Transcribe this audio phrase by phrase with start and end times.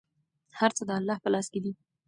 [0.59, 1.71] هر څه د الله په لاس کې دي.